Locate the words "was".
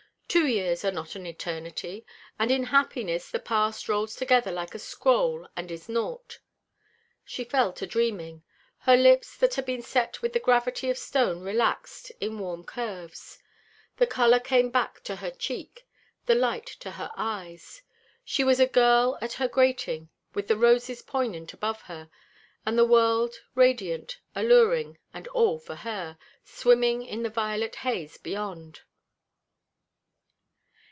18.45-18.61